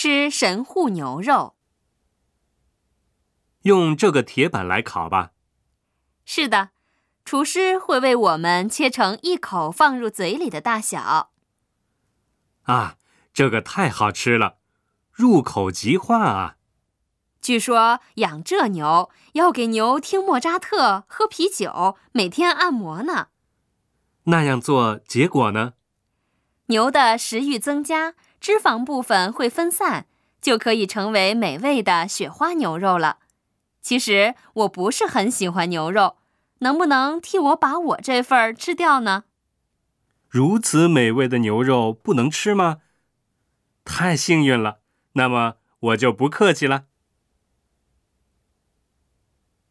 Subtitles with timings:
[0.00, 1.56] 吃神户牛肉。
[3.62, 5.32] 用这个铁板来烤吧。
[6.24, 6.68] 是的，
[7.24, 11.32] 厨师会为我们切成一口放入嘴里的大小。
[12.62, 12.96] 啊，
[13.34, 14.58] 这个太好吃了，
[15.10, 16.58] 入口即化啊！
[17.40, 23.30] 据说养这牛要给牛听莫扎特、喝啤酒、每天按摩呢。
[24.26, 25.72] 那样做结果呢？
[26.66, 30.06] 牛的食欲增加，脂肪部分会分散，
[30.40, 33.18] 就可以成为美味的雪花牛肉了。
[33.80, 36.16] 其实我不是很喜欢牛肉，
[36.58, 39.24] 能不能替我把我这份儿吃掉呢？
[40.28, 42.78] 如此美味的牛肉不能吃吗？
[43.84, 44.80] 太幸运了，
[45.12, 46.84] 那么我就不客气了。